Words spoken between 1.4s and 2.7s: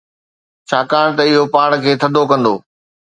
پاڻ کي ٿڌو ڪندو.